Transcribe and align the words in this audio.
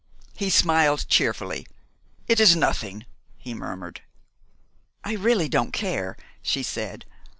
He 0.35 0.49
smiled 0.49 1.05
cheerfully. 1.09 1.67
"It 2.27 2.39
is 2.39 2.55
nothing," 2.55 3.05
he 3.37 3.53
murmured. 3.53 4.01
"I 5.03 5.13
really 5.13 5.47
don't 5.47 5.73
care," 5.73 6.17
she 6.41 6.63
said. 6.63 7.05